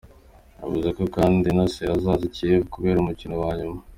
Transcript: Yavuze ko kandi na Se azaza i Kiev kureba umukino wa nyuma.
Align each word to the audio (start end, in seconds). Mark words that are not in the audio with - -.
Yavuze 0.61 0.89
ko 0.97 1.03
kandi 1.15 1.47
na 1.57 1.65
Se 1.73 1.83
azaza 1.95 2.23
i 2.29 2.31
Kiev 2.35 2.61
kureba 2.73 3.01
umukino 3.03 3.35
wa 3.43 3.51
nyuma. 3.59 3.79